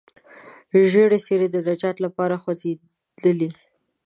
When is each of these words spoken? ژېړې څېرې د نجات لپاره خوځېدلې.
ژېړې 0.91 1.19
څېرې 1.25 1.47
د 1.51 1.57
نجات 1.67 1.97
لپاره 2.05 2.35
خوځېدلې. 2.41 3.49